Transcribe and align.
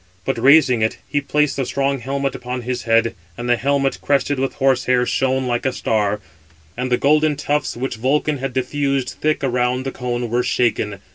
But 0.25 0.39
raising 0.39 0.81
it, 0.81 0.97
he 1.07 1.21
placed 1.21 1.57
the 1.57 1.65
strong 1.67 1.99
helmet 1.99 2.33
upon 2.33 2.63
his 2.63 2.85
head; 2.89 3.13
and 3.37 3.47
the 3.47 3.55
helmet, 3.55 3.99
crested 4.01 4.39
with 4.39 4.55
horse 4.55 4.85
hair, 4.85 5.05
shone 5.05 5.45
like 5.45 5.63
a 5.63 5.71
star; 5.71 6.19
and 6.75 6.91
the 6.91 6.97
golden 6.97 7.35
tufts 7.35 7.77
which 7.77 7.97
Vulcan 7.97 8.39
had 8.39 8.51
diffused 8.51 9.09
thick 9.21 9.43
around 9.43 9.85
the 9.85 9.91
cone 9.91 10.31
were 10.31 10.41
shaken. 10.41 11.01